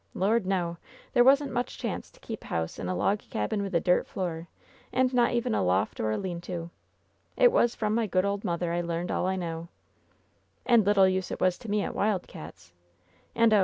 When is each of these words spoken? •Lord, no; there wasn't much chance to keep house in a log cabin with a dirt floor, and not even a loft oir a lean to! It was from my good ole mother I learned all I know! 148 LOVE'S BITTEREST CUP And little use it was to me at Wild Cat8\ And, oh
•Lord, 0.15 0.47
no; 0.47 0.77
there 1.13 1.23
wasn't 1.23 1.51
much 1.51 1.77
chance 1.77 2.09
to 2.09 2.19
keep 2.21 2.45
house 2.45 2.79
in 2.79 2.89
a 2.89 2.95
log 2.95 3.19
cabin 3.19 3.61
with 3.61 3.75
a 3.75 3.79
dirt 3.79 4.07
floor, 4.07 4.47
and 4.91 5.13
not 5.13 5.33
even 5.33 5.53
a 5.53 5.61
loft 5.61 5.99
oir 6.01 6.09
a 6.13 6.17
lean 6.17 6.41
to! 6.41 6.71
It 7.37 7.51
was 7.51 7.75
from 7.75 7.93
my 7.93 8.07
good 8.07 8.25
ole 8.25 8.41
mother 8.43 8.73
I 8.73 8.81
learned 8.81 9.11
all 9.11 9.27
I 9.27 9.35
know! 9.35 9.67
148 10.65 10.65
LOVE'S 10.65 10.65
BITTEREST 10.65 10.65
CUP 10.65 10.73
And 10.73 10.85
little 10.87 11.07
use 11.07 11.29
it 11.31 11.39
was 11.39 11.57
to 11.59 11.69
me 11.69 11.83
at 11.83 11.93
Wild 11.95 12.23
Cat8\ 12.27 12.71
And, 13.35 13.53
oh 13.53 13.59